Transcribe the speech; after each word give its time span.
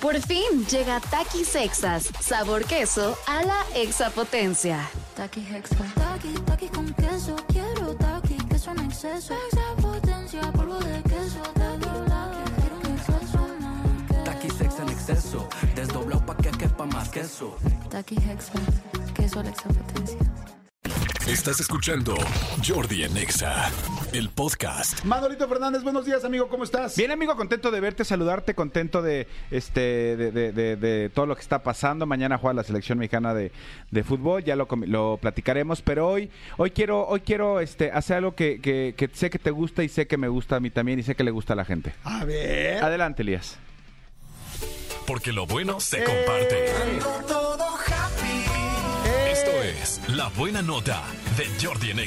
Por 0.00 0.18
fin 0.22 0.66
llega 0.70 0.98
Takis 0.98 1.48
Sexas, 1.48 2.08
sabor 2.20 2.64
queso 2.64 3.18
a 3.26 3.42
la 3.42 3.62
exapotencia. 3.74 4.88
Taki 5.14 5.40
Hexa. 5.40 5.76
Taki, 5.94 6.32
taki 6.46 6.68
con 6.68 6.92
queso. 6.94 7.36
Quiero 7.48 7.94
taki, 7.96 8.36
queso 8.48 8.70
en 8.70 8.80
exceso. 8.86 9.34
Exapotencia, 9.52 10.40
polvo 10.52 10.78
de 10.78 11.02
queso. 11.02 11.42
Taki, 11.54 11.86
quiero 12.60 12.76
un 12.82 12.86
exceso 12.96 13.38
más. 13.60 14.80
En 14.80 14.88
exceso, 14.88 15.48
desdoblado 15.74 16.24
pa' 16.24 16.36
que 16.36 16.50
quepa 16.50 16.86
más 16.86 17.10
queso. 17.10 17.56
Taki 17.90 18.16
Hexa. 18.16 18.52
Queso 19.14 19.40
a 19.40 19.42
la 19.42 19.50
exapotencia. 19.50 20.18
Estás 21.26 21.60
escuchando 21.60 22.16
Jordi 22.66 23.04
en 23.04 23.16
Exa, 23.16 23.70
el 24.12 24.28
podcast. 24.28 25.04
Manolito 25.04 25.48
Fernández, 25.48 25.82
buenos 25.82 26.04
días, 26.04 26.24
amigo, 26.24 26.48
¿cómo 26.48 26.64
estás? 26.64 26.96
Bien, 26.96 27.10
amigo, 27.12 27.36
contento 27.36 27.70
de 27.70 27.80
verte, 27.80 28.04
saludarte, 28.04 28.54
contento 28.54 29.02
de 29.02 29.26
este 29.50 29.80
de, 30.16 30.30
de- 30.32 30.52
de- 30.52 30.76
de 30.76 31.08
todo 31.10 31.26
lo 31.26 31.34
que 31.36 31.42
está 31.42 31.62
pasando. 31.62 32.06
Mañana 32.06 32.36
juega 32.38 32.54
la 32.54 32.64
selección 32.64 32.98
mexicana 32.98 33.34
de, 33.34 33.52
de 33.90 34.02
fútbol, 34.04 34.42
ya 34.44 34.56
lo, 34.56 34.66
lo 34.86 35.18
platicaremos, 35.20 35.82
pero 35.82 36.08
hoy 36.08 36.30
hoy 36.56 36.70
quiero 36.72 37.06
hoy 37.06 37.20
quiero 37.20 37.60
este 37.60 37.92
hacer 37.92 38.16
algo 38.18 38.34
que, 38.34 38.60
que- 38.60 38.94
que 38.96 39.08
sé 39.12 39.30
que 39.30 39.38
te 39.38 39.50
gusta 39.50 39.82
y 39.84 39.88
sé 39.88 40.06
que 40.06 40.16
me 40.16 40.28
gusta 40.28 40.56
a 40.56 40.60
mí 40.60 40.70
también 40.70 40.98
y 40.98 41.02
sé 41.02 41.14
que 41.14 41.24
le 41.24 41.30
gusta 41.30 41.52
a 41.52 41.56
la 41.56 41.64
gente. 41.64 41.92
A 42.04 42.24
ver. 42.24 42.82
Adelante, 42.82 43.22
Elías. 43.22 43.58
Porque 45.06 45.32
lo 45.32 45.46
bueno 45.46 45.80
se 45.80 46.02
comparte. 46.04 46.66
Esto 49.30 49.50
es 49.62 50.00
La 50.08 50.28
Buena 50.30 50.62
Nota 50.62 51.02
de 51.36 51.46
Jordi 51.64 51.90
en 51.90 51.98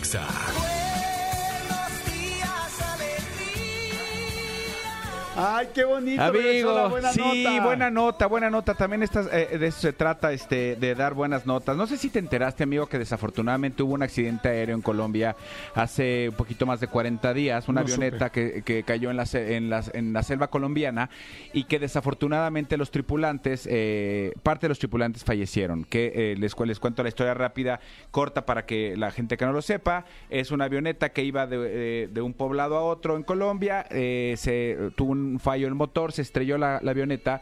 Ay, 5.35 5.69
qué 5.73 5.83
bonito. 5.83 6.21
la 6.21 6.27
Amigo, 6.27 6.89
buena 6.89 7.11
sí, 7.11 7.43
nota. 7.43 7.63
buena 7.65 7.89
nota, 7.89 8.27
buena 8.27 8.49
nota. 8.51 8.75
También 8.75 9.01
estás, 9.01 9.27
eh, 9.33 9.57
de 9.57 9.65
eso 9.67 9.79
se 9.79 9.91
trata, 9.91 10.31
este, 10.31 10.75
de 10.75 10.93
dar 10.93 11.15
buenas 11.15 11.47
notas. 11.47 11.75
No 11.75 11.87
sé 11.87 11.97
si 11.97 12.11
te 12.11 12.19
enteraste, 12.19 12.61
amigo, 12.63 12.85
que 12.85 12.99
desafortunadamente 12.99 13.81
hubo 13.81 13.95
un 13.95 14.03
accidente 14.03 14.49
aéreo 14.49 14.75
en 14.75 14.83
Colombia 14.83 15.35
hace 15.73 16.29
un 16.29 16.35
poquito 16.35 16.67
más 16.67 16.79
de 16.81 16.87
40 16.87 17.33
días, 17.33 17.67
una 17.67 17.81
No 17.81 17.87
avioneta 17.87 18.31
que, 18.31 18.61
que 18.63 18.83
cayó 18.83 19.09
en 19.09 19.17
la, 19.17 19.25
en, 19.33 19.71
la, 19.71 19.83
en 19.93 20.13
la 20.13 20.21
selva 20.21 20.51
colombiana 20.51 21.09
y 21.51 21.63
que 21.63 21.79
desafortunadamente 21.79 22.77
los 22.77 22.91
tripulantes, 22.91 23.67
eh, 23.71 24.33
parte 24.43 24.67
de 24.67 24.69
los 24.69 24.77
tripulantes 24.77 25.23
fallecieron. 25.23 25.83
Que 25.85 26.11
eh, 26.13 26.35
les, 26.37 26.53
les 26.63 26.79
cuento 26.79 27.01
la 27.01 27.09
historia 27.09 27.33
rápida, 27.33 27.79
corta 28.11 28.45
para 28.45 28.67
que 28.67 28.95
la 28.97 29.09
gente 29.09 29.35
que 29.37 29.45
no 29.45 29.51
lo 29.51 29.63
sepa. 29.63 30.05
Es 30.29 30.51
una 30.51 30.65
avioneta 30.65 31.09
que 31.09 31.23
iba 31.23 31.47
de, 31.47 31.57
de- 31.57 32.09
de 32.13 32.21
un 32.21 32.33
poblado 32.35 32.77
a 32.77 32.83
otro 32.83 33.15
en 33.17 33.23
Colombia, 33.23 33.87
eh, 33.89 34.35
se 34.37 34.77
tuvo 34.95 35.13
un 35.13 35.22
fallo 35.39 35.67
el 35.67 35.75
motor, 35.75 36.11
se 36.11 36.21
estrelló 36.21 36.57
la, 36.57 36.79
la 36.81 36.91
avioneta 36.91 37.41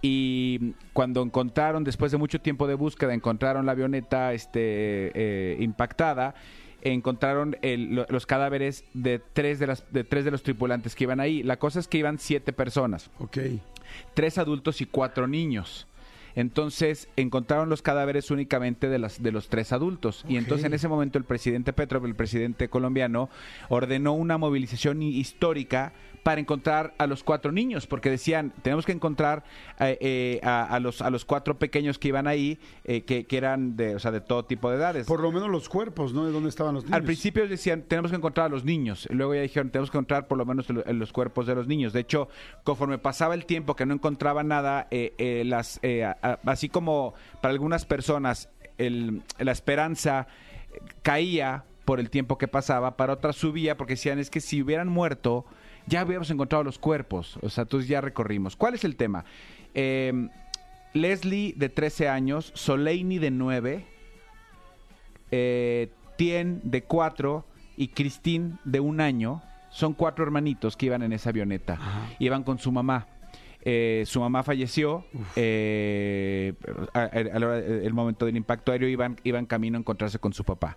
y 0.00 0.72
cuando 0.92 1.22
encontraron, 1.22 1.84
después 1.84 2.10
de 2.12 2.18
mucho 2.18 2.40
tiempo 2.40 2.66
de 2.66 2.74
búsqueda, 2.74 3.14
encontraron 3.14 3.66
la 3.66 3.72
avioneta 3.72 4.32
este, 4.32 5.12
eh, 5.14 5.56
impactada, 5.60 6.34
encontraron 6.82 7.56
el- 7.62 8.04
los 8.08 8.26
cadáveres 8.26 8.84
de 8.94 9.20
tres 9.32 9.58
de, 9.60 9.68
las, 9.68 9.84
de 9.92 10.02
tres 10.02 10.24
de 10.24 10.32
los 10.32 10.42
tripulantes 10.42 10.94
que 10.96 11.04
iban 11.04 11.20
ahí. 11.20 11.42
La 11.44 11.56
cosa 11.58 11.78
es 11.78 11.86
que 11.86 11.98
iban 11.98 12.18
siete 12.18 12.52
personas 12.52 13.10
Ok. 13.20 13.38
tres 14.14 14.38
adultos 14.38 14.80
y 14.80 14.86
cuatro 14.86 15.28
niños. 15.28 15.86
Entonces 16.34 17.08
encontraron 17.16 17.68
los 17.68 17.82
cadáveres 17.82 18.30
únicamente 18.30 18.88
de, 18.88 18.98
las, 18.98 19.22
de 19.22 19.32
los 19.32 19.48
tres 19.48 19.70
adultos. 19.70 20.24
Y 20.26 20.38
entonces 20.38 20.64
en 20.64 20.72
ese 20.72 20.88
momento 20.88 21.18
el 21.18 21.24
presidente 21.24 21.74
Petro, 21.74 22.04
el 22.06 22.14
presidente 22.14 22.68
colombiano, 22.68 23.28
ordenó 23.68 24.14
una 24.14 24.38
movilización 24.38 25.02
hi- 25.02 25.18
histórica 25.20 25.92
para 26.22 26.40
encontrar 26.40 26.94
a 26.98 27.06
los 27.06 27.24
cuatro 27.24 27.50
niños, 27.52 27.86
porque 27.86 28.08
decían, 28.08 28.52
tenemos 28.62 28.86
que 28.86 28.92
encontrar 28.92 29.42
eh, 29.80 29.98
eh, 30.00 30.40
a, 30.44 30.62
a 30.64 30.78
los, 30.80 31.02
a 31.02 31.10
los 31.10 31.24
cuatro 31.24 31.58
pequeños 31.58 31.98
que 31.98 32.08
iban 32.08 32.26
ahí, 32.28 32.60
eh, 32.84 33.02
que, 33.02 33.24
que 33.24 33.36
eran 33.36 33.76
de, 33.76 33.96
o 33.96 33.98
sea, 33.98 34.10
de 34.12 34.20
todo 34.20 34.44
tipo 34.44 34.70
de 34.70 34.76
edades. 34.76 35.06
Por 35.06 35.20
lo 35.20 35.32
menos 35.32 35.48
los 35.50 35.68
cuerpos, 35.68 36.12
¿no? 36.14 36.24
De 36.24 36.32
dónde 36.32 36.48
estaban 36.48 36.74
los 36.74 36.84
niños. 36.84 36.96
Al 36.96 37.02
principio 37.04 37.48
decían, 37.48 37.82
tenemos 37.82 38.10
que 38.12 38.16
encontrar 38.16 38.46
a 38.46 38.48
los 38.50 38.64
niños. 38.64 39.08
Luego 39.10 39.34
ya 39.34 39.40
dijeron, 39.40 39.70
tenemos 39.70 39.90
que 39.90 39.96
encontrar 39.98 40.28
por 40.28 40.38
lo 40.38 40.44
menos 40.46 40.68
lo- 40.70 40.84
los 40.92 41.12
cuerpos 41.12 41.46
de 41.46 41.54
los 41.56 41.66
niños. 41.66 41.92
De 41.92 42.00
hecho, 42.00 42.28
conforme 42.62 42.98
pasaba 42.98 43.34
el 43.34 43.44
tiempo 43.44 43.74
que 43.74 43.84
no 43.86 43.94
encontraba 43.94 44.44
nada, 44.44 44.86
eh, 44.92 45.14
eh, 45.18 45.42
las, 45.44 45.80
eh, 45.82 46.04
a- 46.04 46.38
así 46.46 46.68
como 46.68 47.14
para 47.40 47.52
algunas 47.52 47.84
personas 47.84 48.48
el- 48.78 49.22
la 49.38 49.50
esperanza 49.52 50.28
caía 51.02 51.64
por 51.84 52.00
el 52.00 52.10
tiempo 52.10 52.38
que 52.38 52.48
pasaba, 52.48 52.96
para 52.96 53.12
otras 53.14 53.36
subía 53.36 53.76
porque 53.76 53.94
decían, 53.94 54.18
es 54.18 54.30
que 54.30 54.40
si 54.40 54.62
hubieran 54.62 54.88
muerto, 54.88 55.44
ya 55.86 56.04
hubiéramos 56.04 56.30
encontrado 56.30 56.64
los 56.64 56.78
cuerpos. 56.78 57.38
O 57.42 57.48
sea, 57.48 57.62
entonces 57.62 57.88
ya 57.88 58.00
recorrimos. 58.00 58.56
¿Cuál 58.56 58.74
es 58.74 58.84
el 58.84 58.96
tema? 58.96 59.24
Eh, 59.74 60.28
Leslie, 60.94 61.54
de 61.56 61.68
13 61.68 62.08
años, 62.08 62.52
Soleini, 62.54 63.18
de 63.18 63.30
9, 63.30 63.86
eh, 65.30 65.90
Tien 66.16 66.60
de 66.64 66.82
cuatro 66.84 67.46
y 67.76 67.88
Christine 67.88 68.58
de 68.64 68.80
un 68.80 69.00
año. 69.00 69.42
Son 69.70 69.94
cuatro 69.94 70.22
hermanitos 70.24 70.76
que 70.76 70.86
iban 70.86 71.02
en 71.02 71.12
esa 71.14 71.30
avioneta. 71.30 71.78
Iban 72.18 72.42
con 72.44 72.58
su 72.58 72.70
mamá. 72.70 73.06
Eh, 73.64 74.02
su 74.06 74.20
mamá 74.20 74.42
falleció. 74.42 75.04
eh, 75.36 76.52
a- 76.92 76.98
a- 77.00 77.04
a 77.06 77.38
la 77.38 77.46
hora- 77.46 77.58
el 77.58 77.94
momento 77.94 78.26
del 78.26 78.36
impacto 78.36 78.72
aéreo 78.72 78.88
iban, 78.88 79.16
iban 79.24 79.46
camino 79.46 79.78
a 79.78 79.80
encontrarse 79.80 80.18
con 80.18 80.32
su 80.34 80.44
papá. 80.44 80.76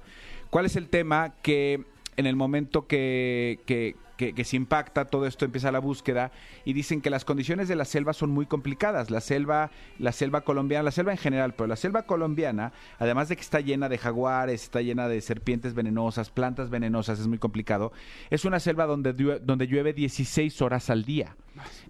¿Cuál 0.50 0.66
es 0.66 0.76
el 0.78 0.88
tema? 0.88 1.34
Que 1.42 1.84
en 2.18 2.26
el 2.26 2.36
momento 2.36 2.88
que, 2.88 3.60
que- 3.66 3.96
que- 4.18 4.34
que 4.34 4.46
se 4.46 4.56
impacta, 4.56 5.04
todo 5.06 5.28
esto 5.28 5.44
empieza 5.44 5.74
la 5.74 5.80
búsqueda 5.80 6.32
y 6.64 6.72
dicen 6.72 7.02
que 7.02 7.10
las 7.10 7.26
condiciones 7.26 7.68
de 7.68 7.76
la 7.76 7.84
selva 7.84 8.14
son 8.14 8.30
muy 8.30 8.46
complicadas. 8.46 9.12
La 9.12 9.20
selva, 9.20 9.72
la 10.00 10.14
selva 10.14 10.40
colombiana, 10.42 10.84
la 10.84 10.92
selva 10.92 11.12
en 11.12 11.18
general, 11.18 11.54
pero 11.54 11.68
la 11.68 11.76
selva 11.76 12.04
colombiana, 12.04 12.72
además 12.98 13.28
de 13.28 13.36
que 13.36 13.42
está 13.42 13.60
llena 13.60 13.90
de 13.90 13.98
jaguares, 13.98 14.64
está 14.64 14.82
llena 14.82 15.10
de 15.10 15.20
serpientes 15.20 15.74
venenosas, 15.74 16.30
plantas 16.30 16.70
venenosas, 16.70 17.20
es 17.20 17.28
muy 17.28 17.40
complicado. 17.40 17.92
Es 18.30 18.46
una 18.46 18.62
selva 18.62 18.86
donde, 18.86 19.12
donde 19.12 19.68
llueve 19.68 19.92
16 19.92 20.62
horas 20.62 20.90
al 20.90 21.04
día. 21.04 21.36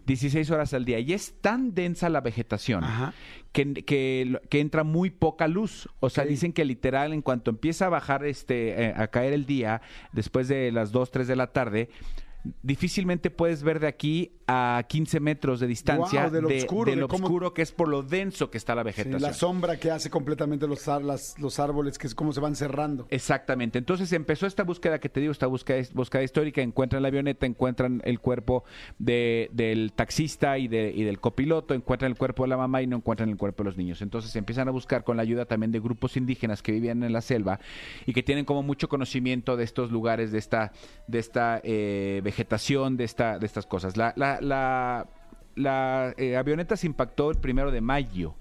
16 0.06 0.50
horas 0.52 0.74
al 0.74 0.86
día. 0.86 1.00
Y 1.00 1.14
es 1.14 1.42
tan 1.42 1.74
densa 1.74 2.10
la 2.10 2.22
vegetación 2.22 2.84
que, 3.52 3.74
que, 3.74 4.40
que 4.50 4.60
entra 4.60 4.84
muy 4.84 5.10
poca 5.10 5.48
luz. 5.48 5.90
O 6.00 6.10
sea, 6.10 6.26
dicen 6.26 6.54
que 6.54 6.66
literal, 6.66 7.14
en 7.14 7.22
cuanto 7.22 7.52
empieza 7.52 7.86
a 7.86 7.90
bajar, 7.90 8.26
este, 8.26 8.86
eh, 8.86 8.94
a 8.96 9.08
caer 9.08 9.34
el 9.34 9.46
día, 9.46 9.82
después 10.12 10.48
de 10.48 10.72
las 10.72 10.92
2, 10.92 11.12
3 11.12 11.28
de 11.28 11.36
la 11.36 11.48
tarde, 11.48 11.90
difícilmente 12.64 13.30
puedes 13.32 13.64
ver 13.64 13.80
de 13.80 13.88
aquí 13.88 14.32
a 14.48 14.84
15 14.88 15.20
metros 15.20 15.60
de 15.60 15.66
distancia 15.68 16.22
Guau, 16.22 16.32
de 16.32 16.42
lo 16.42 16.48
oscuro, 16.50 16.92
de 16.92 16.98
lo 16.98 17.08
cómo- 17.08 17.26
oscuro 17.26 17.54
que 17.54 17.62
es 17.64 17.72
por 17.72 17.88
lo 17.88 18.04
denso 18.04 18.52
que 18.52 18.58
está 18.60 18.76
la 18.76 18.82
Sí, 18.84 18.86
vegetación. 18.86 19.22
la 19.22 19.34
sombra 19.34 19.80
que 19.80 19.90
hace 19.90 20.10
completamente 20.12 20.68
los, 20.68 20.86
las- 20.86 21.40
los 21.40 21.60
árboles, 21.60 21.98
que 21.98 22.06
es 22.08 22.14
como 22.14 22.32
se 22.32 22.40
van 22.42 22.56
cerrando. 22.56 23.08
Exactamente. 23.10 23.80
Entonces 23.80 24.12
empezó 24.14 24.46
esta 24.46 24.64
búsqueda 24.64 25.00
que 25.00 25.10
te 25.10 25.20
digo, 25.20 25.32
esta 25.32 25.48
búsqueda, 25.48 25.82
búsqueda 25.94 26.22
histórica. 26.24 26.62
Encuentran 26.62 27.02
la 27.02 27.08
avioneta, 27.08 27.46
encuentran 27.48 28.02
el 28.06 28.20
cuerpo 28.20 28.64
de- 29.00 29.50
del 29.52 29.94
taxista 29.94 30.58
y, 30.60 30.68
de- 30.68 30.92
y 30.96 31.04
del 31.04 31.20
copiloto, 31.20 31.74
encuentran 31.74 32.12
el 32.12 32.18
cuerpo 32.18 32.44
de 32.44 32.50
la 32.50 32.58
mamá 32.58 32.82
y 32.84 32.88
no 32.88 32.98
encuentran 32.98 33.30
el 33.30 33.38
cuerpo 33.38 33.64
de 33.64 33.70
los 33.70 33.78
niños. 33.78 34.02
Entonces 34.04 34.36
empiezan 34.36 34.68
a 34.68 34.72
buscar 34.72 35.04
con 35.04 35.18
la 35.18 35.24
ayuda 35.24 35.46
también 35.46 35.72
de 35.72 35.80
grupos 35.80 36.18
indígenas 36.18 36.62
que 36.62 36.72
vivían 36.72 37.02
en 37.04 37.14
la 37.14 37.22
selva 37.22 37.60
y 38.06 38.14
que 38.14 38.22
tienen 38.22 38.46
como 38.46 38.62
mucho 38.62 38.90
conocimiento 38.90 39.58
de 39.58 39.64
estos 39.64 39.92
lugares, 39.92 40.32
de 40.32 40.38
esta, 40.38 40.72
de 41.08 41.18
esta 41.20 41.62
eh, 41.64 42.22
vegetación, 42.24 42.35
de 42.36 43.04
esta, 43.04 43.40
de 43.40 43.46
estas 43.46 43.66
cosas. 43.66 43.98
La, 43.98 44.14
la, 44.16 44.40
la, 44.42 45.08
la, 45.56 46.14
eh, 46.18 46.36
avioneta 46.36 46.76
se 46.76 46.88
impactó 46.88 47.32
el 47.32 47.38
primero 47.38 47.72
de 47.72 47.82
mayo. 47.82 48.36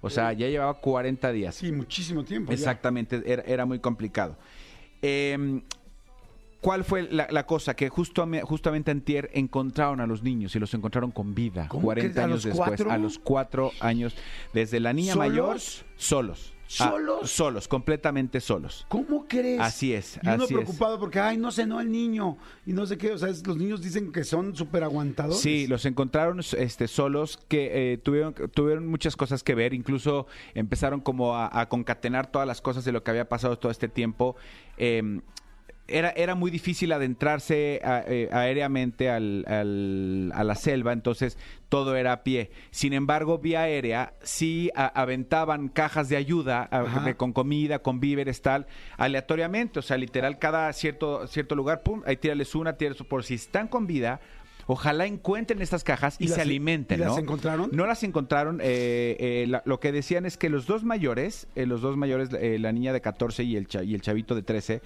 O 0.00 0.10
sea, 0.10 0.32
ya 0.32 0.46
llevaba 0.46 0.74
40 0.74 1.32
días. 1.32 1.54
Sí, 1.54 1.72
muchísimo 1.72 2.22
tiempo. 2.24 2.52
Exactamente, 2.52 3.22
era, 3.24 3.42
era 3.42 3.66
muy 3.66 3.80
complicado. 3.80 4.36
Eh, 5.02 5.60
¿Cuál 6.60 6.84
fue 6.84 7.02
la, 7.10 7.28
la 7.30 7.46
cosa? 7.46 7.74
Que 7.74 7.88
justo, 7.88 8.26
justamente 8.42 8.90
antier 8.90 9.30
encontraron 9.34 10.00
a 10.00 10.06
los 10.06 10.22
niños 10.22 10.56
y 10.56 10.58
los 10.58 10.72
encontraron 10.74 11.12
con 11.12 11.34
vida. 11.34 11.68
¿Cómo 11.68 11.84
40 11.84 12.12
que 12.12 12.20
a 12.20 12.24
años 12.24 12.42
después. 12.42 12.68
cuatro? 12.68 12.90
A 12.90 12.98
los 12.98 13.18
cuatro 13.18 13.70
años. 13.80 14.16
Desde 14.52 14.80
la 14.80 14.92
niña 14.92 15.12
¿Solos? 15.12 15.28
mayor, 15.28 15.60
solos. 15.96 16.54
Ah, 16.80 16.90
¿Solos? 16.90 17.30
solos, 17.30 17.68
completamente 17.68 18.40
solos. 18.40 18.84
¿Cómo 18.88 19.26
crees? 19.28 19.60
Así 19.60 19.94
es, 19.94 20.16
Y 20.22 20.26
uno 20.28 20.44
así 20.44 20.54
es. 20.54 20.60
preocupado 20.60 20.98
porque, 20.98 21.20
ay, 21.20 21.36
no 21.36 21.52
cenó 21.52 21.80
el 21.80 21.90
niño. 21.92 22.36
Y 22.66 22.72
no 22.72 22.86
sé 22.86 22.98
qué. 22.98 23.12
O 23.12 23.18
sea, 23.18 23.28
es- 23.28 23.46
los 23.46 23.56
niños 23.56 23.80
dicen 23.82 24.10
que 24.10 24.24
son 24.24 24.54
súper 24.56 24.82
aguantadores. 24.82 25.38
Sí, 25.40 25.66
los 25.68 25.84
encontraron 25.86 26.40
este, 26.40 26.88
solos, 26.88 27.38
que 27.48 27.92
eh, 27.92 27.98
tuvieron, 27.98 28.34
tuvieron 28.52 28.86
muchas 28.88 29.14
cosas 29.16 29.42
que 29.44 29.54
ver, 29.54 29.74
incluso 29.74 30.26
empezaron 30.54 31.00
como 31.00 31.36
a, 31.36 31.48
a 31.60 31.68
concatenar 31.68 32.30
todas 32.30 32.48
las 32.48 32.60
cosas 32.60 32.84
de 32.84 32.90
lo 32.92 33.04
que 33.04 33.10
había 33.12 33.28
pasado 33.28 33.58
todo 33.58 33.70
este 33.70 33.88
tiempo. 33.88 34.34
Eh, 34.76 35.20
era, 35.88 36.10
era 36.10 36.34
muy 36.34 36.50
difícil 36.50 36.90
adentrarse 36.92 37.80
a- 37.84 38.02
eh, 38.06 38.28
aéreamente 38.32 39.08
al- 39.10 39.44
al- 39.46 40.32
a 40.34 40.42
la 40.44 40.54
selva, 40.54 40.92
entonces 40.92 41.38
todo 41.68 41.94
era 41.96 42.12
a 42.12 42.22
pie. 42.24 42.50
Sin 42.70 42.92
embargo, 42.92 43.38
vía 43.38 43.62
aérea 43.62 44.14
sí 44.22 44.70
a- 44.74 44.86
aventaban 44.86 45.68
cajas 45.68 46.08
de 46.08 46.16
ayuda 46.16 46.68
a- 46.70 46.80
Ajá. 46.80 47.00
de- 47.00 47.16
con 47.16 47.32
comida, 47.32 47.80
con 47.80 48.00
víveres, 48.00 48.42
tal, 48.42 48.66
aleatoriamente. 48.96 49.78
O 49.78 49.82
sea, 49.82 49.96
literal, 49.96 50.38
cada 50.38 50.72
cierto, 50.72 51.26
cierto 51.26 51.54
lugar, 51.54 51.82
pum, 51.82 52.02
ahí 52.06 52.16
tírales 52.16 52.54
una, 52.54 52.76
tírales 52.76 53.02
por 53.02 53.24
si 53.24 53.34
están 53.34 53.68
con 53.68 53.86
vida 53.86 54.20
Ojalá 54.68 55.06
encuentren 55.06 55.62
estas 55.62 55.84
cajas 55.84 56.16
y, 56.18 56.24
¿Y 56.24 56.28
se 56.28 56.40
alimenten, 56.40 56.98
y 56.98 57.00
las 57.02 57.12
¿no? 57.12 57.18
encontraron? 57.20 57.70
No 57.72 57.86
las 57.86 58.02
encontraron. 58.02 58.58
eh, 58.60 59.16
eh, 59.20 59.44
la- 59.46 59.62
lo 59.64 59.78
que 59.78 59.92
decían 59.92 60.26
es 60.26 60.36
que 60.36 60.48
los 60.50 60.66
dos 60.66 60.82
mayores, 60.82 61.46
eh, 61.54 61.66
los 61.66 61.82
dos 61.82 61.96
mayores, 61.96 62.30
eh, 62.32 62.58
la 62.58 62.72
niña 62.72 62.92
de 62.92 63.00
14 63.00 63.44
y 63.44 63.54
el, 63.54 63.68
cha- 63.68 63.84
y 63.84 63.94
el 63.94 64.00
chavito 64.00 64.34
de 64.34 64.42
13, 64.42 64.82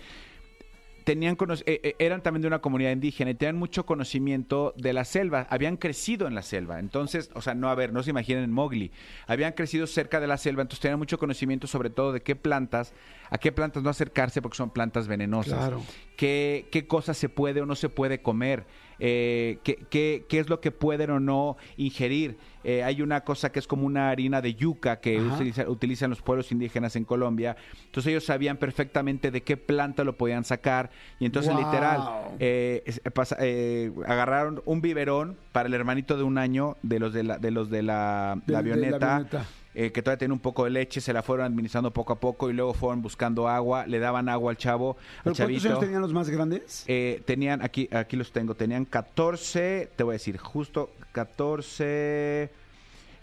tenían 1.11 1.37
eh, 1.67 1.81
eh, 1.83 1.97
eran 1.99 2.23
también 2.23 2.43
de 2.43 2.47
una 2.47 2.61
comunidad 2.61 2.93
indígena 2.93 3.33
y 3.33 3.35
tenían 3.35 3.57
mucho 3.57 3.85
conocimiento 3.85 4.73
de 4.77 4.93
la 4.93 5.05
selva, 5.05 5.45
habían 5.51 5.77
crecido 5.77 6.29
en 6.29 6.37
la 6.37 6.43
selva, 6.43 6.79
entonces, 6.79 7.31
o 7.35 7.43
sea, 7.43 7.53
no 7.53 7.69
a 7.69 7.75
ver, 7.75 7.93
no 7.93 8.05
se 8.05 8.11
imaginen 8.11 8.45
en 8.45 8.53
Mowgli, 8.53 8.93
habían 9.27 9.55
crecido 9.55 9.89
cerca 9.89 10.21
de 10.21 10.29
la 10.29 10.37
selva, 10.37 10.63
entonces 10.63 10.83
tenían 10.83 11.01
mucho 11.01 11.19
conocimiento 11.19 11.67
sobre 11.67 11.91
todo 11.91 12.13
de 12.13 12.21
qué 12.23 12.37
plantas, 12.37 12.95
a 13.29 13.39
qué 13.39 13.51
plantas 13.51 13.83
no 13.83 13.91
acercarse 13.91 14.41
porque 14.41 14.57
son 14.57 14.71
plantas 14.71 15.09
venenosas, 15.09 15.59
Claro. 15.59 15.83
qué, 16.17 16.69
qué 16.71 16.87
cosas 16.87 17.17
se 17.17 17.29
puede 17.29 17.61
o 17.61 17.67
no 17.67 17.75
se 17.75 17.89
puede 17.89 18.23
comer, 18.23 18.65
eh, 19.01 19.59
qué, 19.65 19.77
qué- 19.91 20.25
qué 20.29 20.39
es 20.39 20.49
lo 20.49 20.61
que 20.61 20.71
pueden 20.71 21.11
o 21.11 21.21
no 21.21 21.57
ingerir. 21.77 22.37
Eh, 22.63 22.85
hay 22.85 23.01
una 23.01 23.23
cosa 23.23 23.51
que 23.51 23.59
es 23.59 23.67
como 23.67 23.87
una 23.87 24.11
harina 24.11 24.43
de 24.43 24.55
yuca 24.55 25.01
que 25.01 25.19
utiliza- 25.19 25.67
utilizan 25.67 26.11
los 26.11 26.21
pueblos 26.21 26.53
indígenas 26.53 26.95
en 26.95 27.05
Colombia. 27.07 27.57
Entonces 27.87 28.11
ellos 28.11 28.25
sabían 28.25 28.59
perfectamente 28.59 29.31
de 29.31 29.43
qué 29.43 29.57
planta 29.57 30.05
lo 30.05 30.17
podían 30.19 30.45
sacar. 30.45 30.91
Y 31.19 31.25
entonces 31.25 31.55
Wow. 31.55 31.65
literal, 31.65 32.01
eh, 32.39 32.85
pasa- 33.15 33.37
eh, 33.41 33.91
agarraron 34.07 34.61
un 34.67 34.83
biberón 34.83 35.39
para 35.53 35.69
el 35.69 35.75
hermanito 35.75 36.19
de 36.19 36.23
un 36.23 36.37
año 36.37 36.77
de 36.83 36.99
los 36.99 37.15
de 37.15 37.23
la, 37.23 37.39
de 37.39 37.51
los 37.51 37.71
de 37.71 37.83
la, 37.83 38.37
De- 38.45 38.53
la 38.53 38.63
de 38.63 38.69
la 38.69 38.77
avioneta. 38.77 39.47
Eh, 39.83 39.93
que 39.93 40.03
todavía 40.03 40.19
tiene 40.19 40.35
un 40.35 40.41
poco 40.41 40.65
de 40.65 40.71
leche, 40.71 41.01
se 41.01 41.13
la 41.15 41.23
fueron 41.23 41.47
administrando 41.47 41.91
poco 41.91 42.13
a 42.13 42.21
poco 42.21 42.51
y 42.51 42.53
luego 42.53 42.75
fueron 42.75 43.01
buscando 43.01 43.49
agua, 43.49 43.87
le 43.87 43.99
daban 43.99 44.29
agua 44.29 44.51
al 44.51 44.59
chavo, 44.59 44.99
al 45.25 45.33
¿Pero 45.33 45.37
¿Cuántos 45.37 45.65
años 45.65 45.81
tenían 45.81 46.03
los 46.03 46.13
más 46.13 46.29
grandes? 46.29 46.85
Eh, 46.87 47.23
tenían, 47.25 47.63
aquí, 47.63 47.89
aquí 47.91 48.17
los 48.17 48.31
tengo, 48.31 48.55
tenían 48.55 48.85
14, 48.85 49.89
te 49.97 50.03
voy 50.03 50.13
a 50.13 50.15
decir, 50.15 50.37
justo 50.37 50.91
14. 51.13 52.51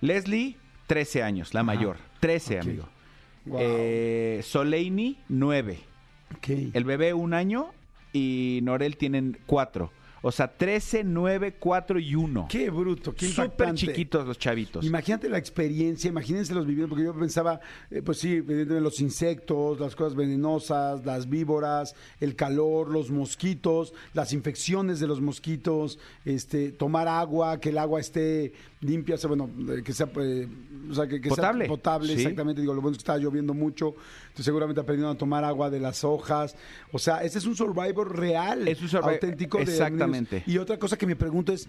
Leslie, 0.02 0.58
13 0.88 1.22
años, 1.24 1.54
la 1.54 1.60
Ajá. 1.60 1.66
mayor. 1.68 1.98
13, 2.22 2.56
Ok. 2.56 2.62
amigo. 2.64 2.90
Wow. 3.46 3.60
Eh, 3.62 4.42
Soleini, 4.44 5.20
9. 5.30 5.80
Ok. 6.38 6.50
El 6.74 6.84
bebé, 6.86 7.14
un 7.14 7.34
año. 7.34 7.72
Y 8.14 8.62
Norel 8.64 8.98
tienen 8.98 9.38
4. 9.46 9.92
O 10.22 10.32
sea, 10.32 10.48
13, 10.48 11.04
9, 11.04 11.56
4 11.60 12.00
y 12.00 12.16
1. 12.16 12.48
Qué 12.50 12.70
bruto, 12.70 13.14
qué 13.14 13.28
Súper 13.28 13.46
impactante. 13.46 13.82
chiquitos 13.82 14.26
los 14.28 14.38
chavitos. 14.40 14.86
Imagínate 14.86 15.30
la 15.30 15.38
experiencia, 15.38 16.08
imagínense 16.10 16.54
los 16.56 16.66
viviendo, 16.66 16.90
porque 16.90 17.06
yo 17.06 17.14
pensaba, 17.14 17.60
eh, 17.92 18.02
pues 18.02 18.18
sí, 18.20 18.34
evidentemente 18.34 18.82
los 18.82 19.00
insectos, 19.00 19.80
las 19.80 19.96
cosas 19.96 20.16
venenosas, 20.16 21.06
las 21.06 21.30
víboras, 21.30 21.96
el 22.20 22.36
calor, 22.36 22.90
los 22.90 23.12
mosquitos, 23.12 23.94
las 24.14 24.34
infecciones 24.34 25.00
de 25.00 25.08
los 25.08 25.22
mosquitos, 25.22 26.00
este, 26.26 26.72
tomar 26.72 27.08
agua, 27.08 27.60
que 27.60 27.70
el 27.70 27.78
agua 27.78 28.00
esté 28.00 28.54
limpia, 28.82 29.16
o 29.16 29.18
sea, 29.18 29.28
bueno, 29.28 29.50
eh, 29.70 29.82
que 29.84 29.92
sea, 29.94 30.08
eh, 30.20 30.48
o 30.90 30.94
sea, 30.94 31.08
que, 31.08 31.20
que 31.20 31.30
Potable, 31.30 31.66
sea 31.66 31.70
potable, 31.76 32.08
sí. 32.14 32.22
exactamente. 32.22 32.62
Digo, 32.62 32.74
lo 32.74 32.82
bueno 32.82 32.94
es 32.94 32.98
que 33.00 33.02
estaba 33.02 33.18
lloviendo 33.18 33.54
mucho, 33.54 33.96
entonces 34.26 34.46
seguramente 34.46 34.82
aprendieron 34.82 35.16
a 35.16 35.18
tomar 35.18 35.44
agua 35.44 35.70
de 35.70 35.80
las 35.80 36.04
hojas. 36.04 36.56
O 36.92 37.00
sea, 37.00 37.24
ese 37.24 37.40
es 37.40 37.46
un 37.46 37.56
survivor 37.56 38.16
real, 38.18 38.68
Es 38.68 38.82
un 38.82 38.88
survi- 38.88 39.14
auténtico. 39.14 39.58
de 39.58 39.66
Y 40.46 40.58
otra 40.58 40.78
cosa 40.78 40.98
que 40.98 41.06
me 41.06 41.16
pregunto 41.16 41.54
es, 41.54 41.68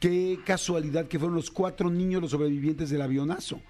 qué 0.00 0.38
casualidad 0.44 1.08
que 1.08 1.18
fueron 1.18 1.36
los 1.36 1.50
cuatro 1.50 1.90
niños 1.90 2.22
los 2.22 2.30
sobrevivientes 2.30 2.90
del 2.90 3.02
avionazo. 3.02 3.60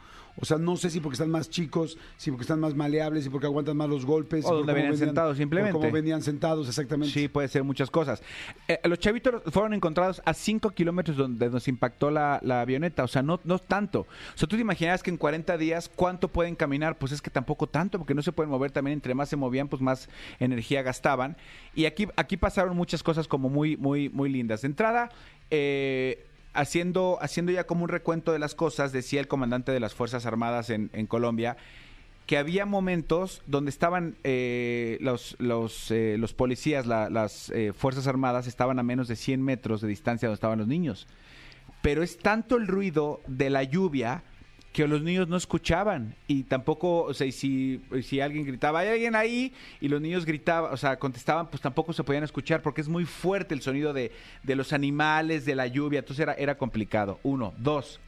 O 0.40 0.44
sea, 0.44 0.58
no 0.58 0.76
sé 0.76 0.90
si 0.90 1.00
porque 1.00 1.14
están 1.14 1.30
más 1.30 1.50
chicos, 1.50 1.98
si 2.16 2.30
porque 2.30 2.42
están 2.42 2.60
más 2.60 2.74
maleables, 2.74 3.24
si 3.24 3.30
porque 3.30 3.46
aguantan 3.46 3.76
más 3.76 3.88
los 3.88 4.06
golpes. 4.06 4.44
O 4.44 4.48
si 4.48 4.54
donde 4.54 4.72
cómo 4.72 4.82
venían 4.82 4.96
sentados, 4.96 5.36
simplemente. 5.36 5.78
Como 5.78 5.90
venían 5.90 6.22
sentados, 6.22 6.68
exactamente. 6.68 7.12
Sí, 7.12 7.28
puede 7.28 7.48
ser 7.48 7.64
muchas 7.64 7.90
cosas. 7.90 8.22
Eh, 8.68 8.78
los 8.84 8.98
chavitos 8.98 9.42
fueron 9.52 9.74
encontrados 9.74 10.22
a 10.24 10.34
5 10.34 10.70
kilómetros 10.70 11.16
donde 11.16 11.50
nos 11.50 11.66
impactó 11.68 12.10
la, 12.10 12.38
la 12.42 12.60
avioneta. 12.60 13.04
O 13.04 13.08
sea, 13.08 13.22
no, 13.22 13.40
no 13.44 13.58
tanto. 13.58 14.00
O 14.00 14.38
sea, 14.38 14.48
tú 14.48 14.56
te 14.56 14.62
imaginas 14.62 15.02
que 15.02 15.10
en 15.10 15.16
40 15.16 15.58
días, 15.58 15.90
¿cuánto 15.94 16.28
pueden 16.28 16.54
caminar? 16.54 16.98
Pues 16.98 17.12
es 17.12 17.20
que 17.20 17.30
tampoco 17.30 17.66
tanto, 17.66 17.98
porque 17.98 18.14
no 18.14 18.22
se 18.22 18.32
pueden 18.32 18.50
mover 18.50 18.70
también. 18.70 18.94
Entre 18.94 19.14
más 19.14 19.28
se 19.28 19.36
movían, 19.36 19.68
pues 19.68 19.82
más 19.82 20.08
energía 20.38 20.82
gastaban. 20.82 21.36
Y 21.74 21.86
aquí, 21.86 22.08
aquí 22.16 22.36
pasaron 22.36 22.76
muchas 22.76 23.02
cosas 23.02 23.26
como 23.26 23.48
muy, 23.48 23.76
muy, 23.76 24.08
muy 24.08 24.30
lindas. 24.30 24.62
De 24.62 24.68
entrada, 24.68 25.10
eh, 25.50 26.27
haciendo, 26.54 27.18
haciendo 27.20 27.52
ya 27.52 27.64
como 27.64 27.84
un 27.84 27.88
recuento 27.88 28.32
de 28.32 28.38
las 28.38 28.54
cosas, 28.54 28.92
decía 28.92 29.20
el 29.20 29.28
comandante 29.28 29.72
de 29.72 29.80
las 29.80 29.94
Fuerzas 29.94 30.26
Armadas 30.26 30.70
en, 30.70 30.90
en 30.92 31.06
Colombia, 31.06 31.56
que 32.26 32.36
había 32.36 32.66
momentos 32.66 33.42
donde 33.46 33.70
estaban 33.70 34.16
eh, 34.22 34.98
los, 35.00 35.34
los, 35.38 35.90
eh, 35.90 36.16
los 36.18 36.34
policías, 36.34 36.84
la- 36.86 37.08
las 37.08 37.48
eh, 37.50 37.72
Fuerzas 37.72 38.06
Armadas, 38.06 38.46
estaban 38.46 38.78
a 38.78 38.82
menos 38.82 39.08
de 39.08 39.16
100 39.16 39.42
metros 39.42 39.80
de 39.80 39.88
distancia 39.88 40.28
donde 40.28 40.34
estaban 40.34 40.58
los 40.58 40.68
niños. 40.68 41.06
Pero 41.80 42.02
es 42.02 42.18
tanto 42.18 42.56
el 42.56 42.66
ruido 42.66 43.20
de 43.26 43.50
la 43.50 43.62
lluvia 43.62 44.22
que 44.72 44.86
los 44.86 45.02
niños 45.02 45.28
no 45.28 45.36
escuchaban 45.36 46.14
y 46.26 46.44
tampoco, 46.44 47.02
o 47.02 47.14
sea, 47.14 47.26
y 47.26 47.32
si, 47.32 47.80
si 48.02 48.20
alguien 48.20 48.44
gritaba, 48.44 48.80
¿hay 48.80 48.88
alguien 48.88 49.16
ahí? 49.16 49.52
Y 49.80 49.88
los 49.88 50.00
niños 50.00 50.24
gritaban, 50.24 50.72
o 50.72 50.76
sea, 50.76 50.98
contestaban, 50.98 51.48
pues 51.48 51.60
tampoco 51.60 51.92
se 51.92 52.04
podían 52.04 52.24
escuchar 52.24 52.62
porque 52.62 52.80
es 52.80 52.88
muy 52.88 53.04
fuerte 53.04 53.54
el 53.54 53.62
sonido 53.62 53.92
de, 53.92 54.12
de 54.42 54.56
los 54.56 54.72
animales, 54.72 55.44
de 55.44 55.54
la 55.54 55.66
lluvia, 55.66 56.00
entonces 56.00 56.22
era, 56.22 56.34
era 56.34 56.56
complicado. 56.56 57.18
Uno, 57.22 57.54
dos, 57.58 58.00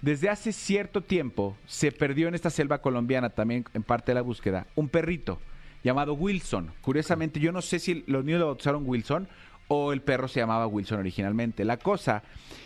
desde 0.00 0.28
hace 0.28 0.52
cierto 0.52 1.02
tiempo 1.02 1.56
se 1.66 1.90
perdió 1.90 2.28
en 2.28 2.34
esta 2.34 2.50
selva 2.50 2.80
colombiana, 2.80 3.30
también 3.30 3.64
en 3.74 3.82
parte 3.82 4.12
de 4.12 4.16
la 4.16 4.22
búsqueda, 4.22 4.66
un 4.74 4.88
perrito 4.88 5.40
llamado 5.82 6.14
Wilson. 6.14 6.72
Curiosamente, 6.82 7.40
yo 7.40 7.52
no 7.52 7.62
sé 7.62 7.78
si 7.78 8.04
los 8.06 8.24
niños 8.24 8.40
lo 8.40 8.46
bautizaron 8.46 8.84
Wilson 8.86 9.28
o 9.68 9.92
el 9.92 10.00
perro 10.02 10.28
se 10.28 10.40
llamaba 10.40 10.66
Wilson 10.66 10.98
originalmente. 11.00 11.64
La 11.64 11.76
cosa 11.76 12.22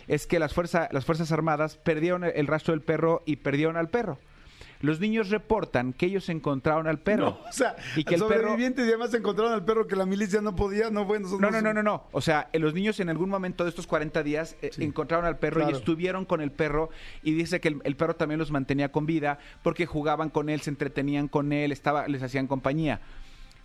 es 0.07 0.25
que 0.27 0.39
las, 0.39 0.53
fuerza- 0.53 0.89
las 0.91 1.05
Fuerzas 1.05 1.31
Armadas 1.31 1.77
perdieron 1.77 2.23
el 2.23 2.47
rastro 2.47 2.73
del 2.73 2.81
perro 2.81 3.21
y 3.25 3.37
perdieron 3.37 3.77
al 3.77 3.89
perro. 3.89 4.17
Los 4.81 4.99
niños 4.99 5.29
reportan 5.29 5.93
que 5.93 6.07
ellos 6.07 6.27
encontraron 6.27 6.87
al 6.87 6.99
perro. 6.99 7.25
No, 7.41 7.49
o 7.49 7.53
sea, 7.53 7.77
y 7.95 8.03
que 8.03 8.15
el 8.15 8.21
perro 8.21 8.33
sobrevivientes 8.41 8.85
y 8.85 8.89
además 8.89 9.13
encontraron 9.13 9.53
al 9.53 9.63
perro 9.63 9.87
que 9.87 9.95
la 9.95 10.05
milicia 10.05 10.41
no 10.41 10.57
podía, 10.57 10.89
no 10.89 11.05
bueno. 11.05 11.29
no, 11.39 11.51
no, 11.51 11.61
no, 11.61 11.73
no, 11.73 11.81
no. 11.83 12.03
O 12.11 12.19
sea, 12.19 12.49
eh, 12.51 12.59
los 12.59 12.73
niños 12.73 12.99
en 12.99 13.07
algún 13.09 13.29
momento 13.29 13.63
de 13.63 13.69
estos 13.69 13.87
40 13.87 14.23
días 14.23 14.57
eh, 14.61 14.71
Sí. 14.73 14.83
encontraron 14.83 15.25
al 15.25 15.37
perro 15.39 15.61
Claro. 15.61 15.71
y 15.71 15.79
estuvieron 15.79 16.25
con 16.25 16.41
el 16.41 16.51
perro 16.51 16.89
y 17.21 17.31
dice 17.33 17.61
que 17.61 17.69
el, 17.69 17.79
el 17.85 17.95
perro 17.95 18.17
también 18.17 18.39
los 18.39 18.51
mantenía 18.51 18.91
con 18.91 19.05
vida 19.05 19.39
porque 19.61 19.85
jugaban 19.85 20.29
con 20.29 20.49
él, 20.49 20.59
se 20.59 20.69
entretenían 20.71 21.29
con 21.29 21.53
él, 21.53 21.71
estaba, 21.71 22.05
les 22.09 22.21
hacían 22.21 22.47
compañía. 22.47 22.99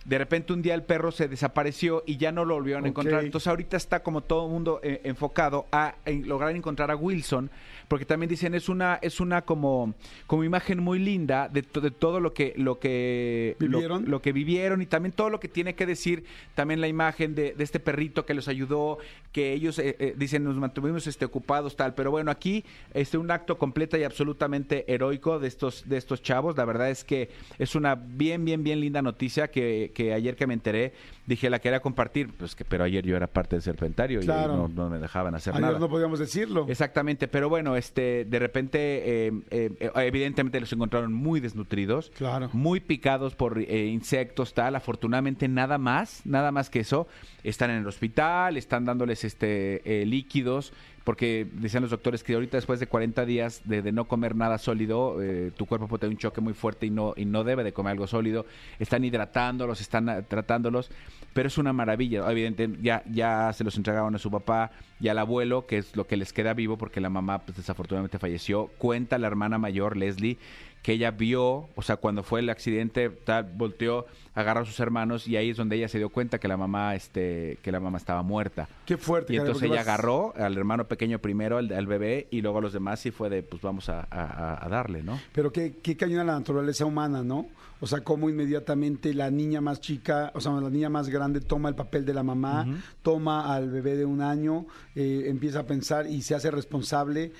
De 0.05 0.17
repente 0.17 0.53
un 0.53 0.61
día 0.61 0.73
el 0.75 0.83
perro 0.83 1.11
se 1.11 1.27
desapareció 1.27 2.03
y 2.05 2.17
ya 2.17 2.31
no 2.31 2.45
lo 2.45 2.55
volvieron 2.55 2.85
a 2.85 2.87
encontrar. 2.89 3.19
Entonces 3.27 3.47
ahorita 3.47 3.77
está 3.77 4.01
como 4.01 4.21
todo 4.21 4.45
el 4.45 4.51
mundo 4.51 4.79
eh, 4.81 5.01
enfocado 5.03 5.65
a 5.71 5.95
en 6.05 6.27
lograr 6.27 6.55
encontrar 6.55 6.89
a 6.89 6.95
Wilson, 6.95 7.49
porque 7.87 8.05
también 8.05 8.29
dicen 8.29 8.55
es 8.55 8.69
una 8.69 8.97
es 9.01 9.19
una 9.19 9.41
como 9.43 9.93
como 10.25 10.43
imagen 10.43 10.79
muy 10.81 10.99
linda 10.99 11.49
de, 11.49 11.63
to- 11.63 11.81
de 11.81 11.91
todo 11.91 12.19
lo 12.21 12.33
que 12.33 12.53
lo 12.55 12.79
que 12.79 13.55
lo- 13.59 13.77
¿Vivieron? 13.79 14.09
lo 14.09 14.21
que 14.21 14.31
vivieron 14.31 14.81
y 14.81 14.85
también 14.85 15.11
todo 15.11 15.29
lo 15.29 15.39
que 15.39 15.47
tiene 15.49 15.75
que 15.75 15.85
decir 15.85 16.23
también 16.55 16.79
la 16.81 16.87
imagen 16.87 17.35
de, 17.35 17.53
de 17.53 17.63
este 17.63 17.79
perrito 17.79 18.25
que 18.25 18.33
los 18.33 18.47
ayudó, 18.47 18.99
que 19.31 19.53
ellos 19.53 19.77
eh, 19.79 19.95
eh, 19.99 20.13
dicen 20.17 20.43
nos 20.43 20.55
mantuvimos 20.55 21.07
este, 21.07 21.25
ocupados 21.25 21.75
tal, 21.75 21.93
pero 21.93 22.09
bueno 22.09 22.31
aquí 22.31 22.63
este 22.93 23.17
un 23.17 23.29
acto 23.31 23.57
completa 23.57 23.97
y 23.97 24.03
absolutamente 24.05 24.91
heroico 24.91 25.39
de 25.39 25.47
estos 25.49 25.87
de 25.89 25.97
estos 25.97 26.21
chavos, 26.23 26.55
la 26.57 26.65
verdad 26.65 26.89
es 26.89 27.03
que 27.03 27.29
es 27.59 27.75
una 27.75 27.95
bien 27.95 28.45
bien 28.45 28.63
bien 28.63 28.79
linda 28.79 29.01
noticia 29.01 29.49
que, 29.51 29.88
que 29.91 30.13
ayer 30.13 30.35
que 30.35 30.47
me 30.47 30.53
enteré 30.53 30.93
dije 31.25 31.49
la 31.49 31.59
quería 31.59 31.79
compartir, 31.79 32.29
pues 32.37 32.55
que 32.55 32.65
pero 32.65 32.83
ayer 32.83 33.05
yo 33.05 33.15
era 33.15 33.27
parte 33.27 33.55
del 33.55 33.63
serpentario 33.63 34.19
Claro. 34.21 34.53
y 34.53 34.57
no, 34.57 34.67
no 34.67 34.89
me 34.89 34.97
dejaban 34.99 35.35
hacer 35.35 35.53
Ayer 35.53 35.65
nada. 35.67 35.79
no 35.79 35.89
podíamos 35.89 36.19
decirlo. 36.19 36.65
Exactamente, 36.69 37.27
pero 37.27 37.49
bueno, 37.49 37.75
este, 37.75 38.25
de 38.25 38.39
repente, 38.39 39.27
eh, 39.27 39.31
eh, 39.51 39.71
eh, 39.79 39.91
evidentemente 39.95 40.59
los 40.59 40.71
encontraron 40.73 41.13
muy 41.13 41.39
desnutridos, 41.39 42.11
Claro. 42.17 42.49
muy 42.53 42.79
picados 42.79 43.35
por 43.35 43.59
eh, 43.59 43.85
insectos, 43.87 44.53
tal. 44.53 44.75
Afortunadamente 44.75 45.47
nada 45.47 45.77
más, 45.77 46.21
nada 46.25 46.51
más 46.51 46.69
que 46.69 46.79
eso. 46.79 47.07
Están 47.43 47.69
en 47.71 47.77
el 47.77 47.87
hospital, 47.87 48.57
están 48.57 48.85
dándoles 48.85 49.23
este 49.23 50.01
eh, 50.01 50.05
líquidos, 50.05 50.73
porque 51.09 51.47
decían 51.53 51.81
los 51.81 51.89
doctores 51.89 52.23
que 52.23 52.35
ahorita 52.35 52.57
después 52.57 52.79
de 52.79 52.85
40 52.85 53.25
días 53.25 53.61
de, 53.65 53.81
de 53.81 53.91
no 53.91 54.07
comer 54.07 54.35
nada 54.35 54.59
sólido, 54.59 55.19
eh, 55.23 55.51
tu 55.57 55.65
cuerpo 55.65 55.87
puede 55.87 56.01
tener 56.01 56.13
un 56.13 56.19
choque 56.19 56.39
muy 56.39 56.53
fuerte 56.53 56.85
y 56.85 56.91
no 56.91 57.15
y 57.17 57.25
no 57.25 57.43
debe 57.43 57.63
de 57.63 57.73
comer 57.73 57.93
algo 57.93 58.05
sólido. 58.05 58.45
Están 58.77 59.03
hidratándolos, 59.03 59.81
están 59.81 60.23
tratándolos, 60.27 60.91
pero 61.33 61.47
es 61.47 61.57
una 61.57 61.73
maravilla. 61.73 62.29
Evidentemente 62.29 62.83
ya 62.83 63.01
ya 63.09 63.51
se 63.53 63.63
los 63.63 63.75
entregaron 63.75 64.13
a 64.13 64.19
su 64.19 64.29
papá 64.29 64.69
y 64.99 65.07
al 65.07 65.17
abuelo, 65.17 65.65
que 65.65 65.79
es 65.79 65.95
lo 65.95 66.05
que 66.05 66.15
les 66.15 66.31
queda 66.31 66.53
vivo 66.53 66.77
porque 66.77 67.01
la 67.01 67.09
mamá 67.09 67.39
pues, 67.39 67.57
desafortunadamente 67.57 68.19
falleció. 68.19 68.67
Cuenta 68.77 69.17
la 69.17 69.25
hermana 69.25 69.57
mayor 69.57 69.97
Leslie 69.97 70.37
que 70.81 70.93
ella 70.93 71.11
vio, 71.11 71.67
o 71.75 71.81
sea, 71.81 71.97
cuando 71.97 72.23
fue 72.23 72.39
el 72.39 72.49
accidente, 72.49 73.09
tal, 73.09 73.43
volteó, 73.55 74.05
agarró 74.33 74.61
a 74.61 74.65
sus 74.65 74.79
hermanos 74.79 75.27
y 75.27 75.35
ahí 75.35 75.49
es 75.49 75.57
donde 75.57 75.75
ella 75.75 75.89
se 75.89 75.97
dio 75.97 76.09
cuenta 76.09 76.39
que 76.39 76.47
la 76.47 76.55
mamá, 76.55 76.95
este, 76.95 77.57
que 77.61 77.71
la 77.71 77.79
mamá 77.81 77.97
estaba 77.97 78.21
muerta. 78.23 78.67
Qué 78.85 78.95
fuerte. 78.97 79.33
Y 79.33 79.37
entonces 79.37 79.63
ella 79.63 79.75
vas- 79.75 79.87
agarró 79.87 80.33
al 80.37 80.57
hermano 80.57 80.85
pequeño 80.87 81.19
primero, 81.19 81.57
al, 81.57 81.71
al 81.73 81.85
bebé, 81.85 82.27
y 82.31 82.41
luego 82.41 82.59
a 82.59 82.61
los 82.61 82.71
demás 82.73 83.05
y 83.05 83.11
fue 83.11 83.29
de, 83.29 83.43
pues 83.43 83.61
vamos 83.61 83.89
a, 83.89 84.07
a- 84.09 84.65
a 84.65 84.69
darle, 84.69 85.03
¿no? 85.03 85.19
Pero 85.33 85.51
qué, 85.51 85.75
qué 85.83 85.97
cañona 85.97 86.23
la 86.23 86.33
naturaleza 86.39 86.85
humana, 86.85 87.23
¿no? 87.23 87.47
O 87.81 87.87
sea, 87.87 88.01
cómo 88.01 88.29
inmediatamente 88.29 89.13
la 89.13 89.31
niña 89.31 89.61
más 89.61 89.79
chica, 89.79 90.31
o 90.35 90.41
sea, 90.41 90.51
la 90.51 90.69
niña 90.69 90.89
más 90.89 91.07
grande 91.09 91.39
toma 91.39 91.69
el 91.69 91.75
papel 91.75 92.03
de 92.05 92.13
la 92.13 92.23
mamá, 92.23 92.65
toma 93.01 93.53
al 93.53 93.69
bebé 93.69 93.95
de 93.95 94.05
un 94.05 94.21
año, 94.21 94.65
eh, 94.95 95.23
empieza 95.27 95.59
a 95.59 95.65
pensar 95.65 96.05
y 96.07 96.21
se 96.21 96.35
hace 96.35 96.51
responsable. 96.51 97.31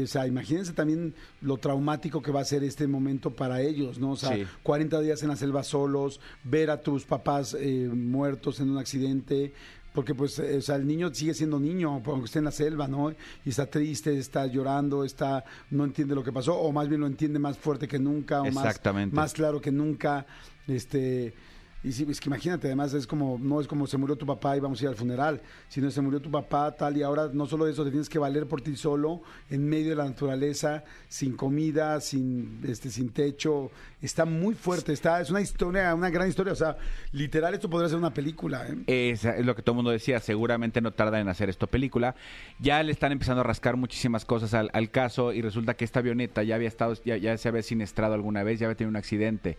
O 0.00 0.06
sea, 0.06 0.26
imagínense 0.26 0.72
también 0.72 1.14
lo 1.40 1.56
traumático 1.56 2.22
que 2.22 2.30
va 2.30 2.40
a 2.40 2.44
ser 2.44 2.62
este 2.62 2.86
momento 2.86 3.30
para 3.34 3.60
ellos, 3.60 3.98
¿no? 3.98 4.12
O 4.12 4.16
sea, 4.16 4.34
Sí. 4.34 4.46
40 4.62 5.00
días 5.00 5.22
en 5.22 5.28
la 5.30 5.36
selva 5.36 5.62
solos, 5.64 6.20
ver 6.44 6.70
a 6.70 6.80
tus 6.82 7.04
papás 7.04 7.56
eh, 7.58 7.88
muertos 7.92 8.60
en 8.60 8.70
un 8.70 8.78
accidente. 8.78 9.52
Porque 9.98 10.14
pues, 10.14 10.38
eh, 10.38 10.58
o 10.58 10.62
sea, 10.62 10.76
el 10.76 10.86
niño 10.86 11.12
sigue 11.12 11.34
siendo 11.34 11.58
niño, 11.58 12.00
aunque 12.06 12.26
esté 12.26 12.38
en 12.38 12.44
la 12.44 12.52
selva, 12.52 12.86
¿no? 12.86 13.10
Y 13.44 13.48
está 13.48 13.66
triste, 13.66 14.16
está 14.16 14.46
llorando, 14.46 15.02
está, 15.02 15.44
no 15.72 15.82
entiende 15.82 16.14
lo 16.14 16.22
que 16.22 16.30
pasó, 16.30 16.54
o 16.54 16.70
más 16.70 16.88
bien 16.88 17.00
lo 17.00 17.08
entiende 17.08 17.40
más 17.40 17.58
fuerte 17.58 17.88
que 17.88 17.98
nunca, 17.98 18.42
o 18.42 18.52
más 19.10 19.32
claro 19.32 19.60
que 19.60 19.72
nunca. 19.72 20.24
Este, 20.68 21.34
y 21.84 21.92
sí, 21.92 22.04
es 22.08 22.20
que 22.20 22.28
imagínate, 22.28 22.66
además 22.66 22.92
es 22.92 23.06
como, 23.06 23.38
no 23.40 23.60
es 23.60 23.68
como 23.68 23.86
se 23.86 23.96
murió 23.96 24.16
tu 24.16 24.26
papá 24.26 24.56
y 24.56 24.60
vamos 24.60 24.80
a 24.80 24.84
ir 24.84 24.88
al 24.88 24.96
funeral, 24.96 25.40
sino 25.68 25.90
se 25.90 26.00
murió 26.00 26.20
tu 26.20 26.30
papá 26.30 26.74
tal 26.74 26.96
y 26.96 27.02
ahora 27.02 27.30
no 27.32 27.46
solo 27.46 27.68
eso, 27.68 27.84
te 27.84 27.90
tienes 27.90 28.08
que 28.08 28.18
valer 28.18 28.46
por 28.46 28.60
ti 28.60 28.76
solo, 28.76 29.22
en 29.48 29.68
medio 29.68 29.90
de 29.90 29.96
la 29.96 30.04
naturaleza, 30.04 30.82
sin 31.08 31.36
comida, 31.36 32.00
sin, 32.00 32.60
este, 32.66 32.90
sin 32.90 33.10
techo. 33.10 33.70
Está 34.02 34.24
muy 34.24 34.54
fuerte, 34.54 34.92
está, 34.92 35.20
es 35.20 35.30
una 35.30 35.40
historia, 35.40 35.94
una 35.94 36.10
gran 36.10 36.28
historia. 36.28 36.52
O 36.52 36.56
sea, 36.56 36.76
literal, 37.12 37.54
esto 37.54 37.70
podría 37.70 37.88
ser 37.88 37.98
una 37.98 38.12
película, 38.12 38.66
¿eh? 38.68 39.10
Es, 39.12 39.24
es 39.24 39.46
lo 39.46 39.54
que 39.54 39.62
todo 39.62 39.74
el 39.74 39.76
mundo 39.76 39.90
decía, 39.90 40.18
seguramente 40.20 40.80
no 40.80 40.92
tarda 40.92 41.20
en 41.20 41.28
hacer 41.28 41.48
esto 41.48 41.68
película. 41.68 42.16
Ya 42.58 42.82
le 42.82 42.90
están 42.90 43.12
empezando 43.12 43.40
a 43.40 43.44
rascar 43.44 43.76
muchísimas 43.76 44.24
cosas 44.24 44.52
al, 44.54 44.70
al 44.72 44.90
caso 44.90 45.32
y 45.32 45.42
resulta 45.42 45.74
que 45.74 45.84
esta 45.84 46.00
avioneta 46.00 46.42
ya 46.42 46.56
había 46.56 46.68
estado, 46.68 46.94
ya, 47.04 47.16
ya 47.16 47.36
se 47.38 47.48
había 47.48 47.62
siniestrado 47.62 48.14
alguna 48.14 48.42
vez, 48.42 48.58
ya 48.58 48.66
había 48.66 48.76
tenido 48.76 48.90
un 48.90 48.96
accidente 48.96 49.58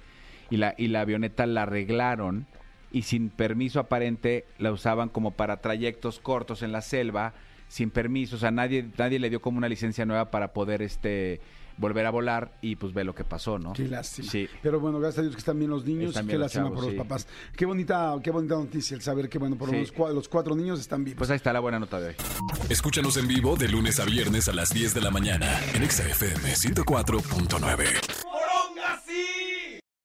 y 0.49 0.57
la, 0.57 0.75
y 0.77 0.87
la 0.87 1.01
avioneta 1.01 1.45
la 1.45 1.63
arreglaron 1.63 2.45
y 2.91 3.03
sin 3.03 3.29
permiso 3.29 3.79
aparente 3.79 4.45
la 4.57 4.71
usaban 4.71 5.09
como 5.09 5.31
para 5.31 5.57
trayectos 5.61 6.19
cortos 6.19 6.63
en 6.63 6.71
la 6.71 6.81
selva, 6.81 7.33
sin 7.67 7.91
permiso, 7.91 8.35
o 8.35 8.39
sea, 8.39 8.49
nadie, 8.51 8.87
nadie 8.97 9.19
le 9.19 9.29
dio 9.29 9.41
como 9.41 9.57
una 9.59 9.69
licencia 9.69 10.05
nueva 10.05 10.31
para 10.31 10.53
poder 10.53 10.81
este 10.81 11.39
volver 11.77 12.05
a 12.05 12.09
volar 12.09 12.51
y 12.61 12.75
pues 12.75 12.93
ve 12.93 13.05
lo 13.05 13.15
que 13.15 13.23
pasó, 13.23 13.57
¿no? 13.57 13.71
Qué 13.71 13.87
lástima. 13.87 14.29
Sí. 14.29 14.49
Pero 14.61 14.81
bueno, 14.81 14.99
gracias 14.99 15.19
a 15.19 15.21
Dios 15.21 15.33
que 15.35 15.39
están 15.39 15.57
bien 15.59 15.69
los 15.71 15.85
niños 15.85 16.13
y 16.21 16.25
qué 16.25 16.33
los 16.33 16.41
lástima 16.41 16.65
chavos, 16.65 16.79
por 16.81 16.89
sí. 16.89 16.95
los 16.97 17.05
papás. 17.07 17.27
Qué 17.55 17.65
bonita, 17.65 18.15
qué 18.21 18.31
bonita 18.31 18.55
noticia 18.55 18.95
el 18.95 19.01
saber 19.01 19.29
que, 19.29 19.37
bueno, 19.37 19.55
por 19.55 19.67
lo 19.69 19.71
Sí. 19.71 19.75
menos 19.77 19.93
cua- 19.93 20.13
los 20.13 20.27
cuatro 20.27 20.55
niños 20.57 20.77
están 20.81 21.05
vivos. 21.05 21.19
Pues 21.19 21.29
ahí 21.29 21.37
está 21.37 21.53
la 21.53 21.61
buena 21.61 21.79
nota 21.79 22.01
de 22.01 22.09
hoy. 22.09 22.15
Escúchanos 22.69 23.15
en 23.15 23.29
vivo 23.29 23.55
de 23.55 23.69
lunes 23.69 23.97
a 24.01 24.03
viernes 24.05 24.49
a 24.49 24.53
las 24.53 24.73
10 24.73 24.93
de 24.93 24.99
la 24.99 25.09
mañana 25.11 25.47
en 25.73 25.83
Exa 25.83 26.03
FM 26.05 26.53
104.9. 26.53 27.85